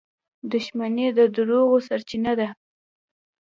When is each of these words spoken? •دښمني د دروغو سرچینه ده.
•دښمني 0.51 1.07
د 1.17 1.19
دروغو 1.35 1.77
سرچینه 1.87 2.31
ده. 2.39 2.47